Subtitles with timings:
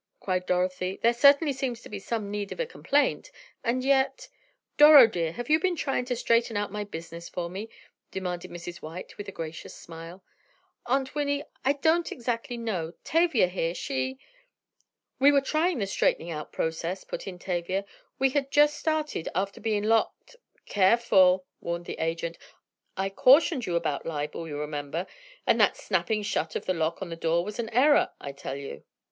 [0.19, 0.97] cried Dorothy.
[1.03, 3.29] "There certainly seems to be some need of a complaint,
[3.63, 4.29] and yet——"
[4.75, 7.69] "Doro, dear, have you been trying to straighten out my business for me?"
[8.09, 8.81] demanded Mrs.
[8.81, 10.23] White, with a gracious smile.
[10.87, 12.93] "Aunt Winne—I don't exactly know.
[13.03, 14.17] Tavia here, she——"
[15.19, 17.85] "We're trying the straightening out process," put in Tavia.
[18.17, 22.39] "We had just started after being locked——" "Careful!" warned the agent.
[22.97, 25.05] "I cautioned you about libel, you remember,
[25.45, 28.55] and that snapping shut of the lock on the door was an error, I tell
[28.55, 28.83] you."